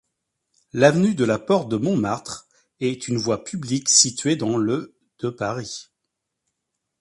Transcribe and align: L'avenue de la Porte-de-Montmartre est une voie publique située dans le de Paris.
L'avenue 0.73 1.13
de 1.13 1.23
la 1.25 1.37
Porte-de-Montmartre 1.37 2.47
est 2.79 3.07
une 3.07 3.17
voie 3.19 3.43
publique 3.43 3.87
située 3.87 4.35
dans 4.35 4.57
le 4.57 4.95
de 5.19 5.29
Paris. 5.29 5.91